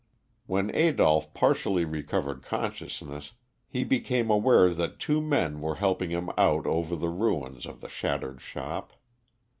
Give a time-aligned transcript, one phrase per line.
[0.47, 3.33] When Adolph partially recovered consciousness,
[3.67, 7.87] he became aware that two men were helping him out over the ruins of the
[7.87, 8.93] shattered shop.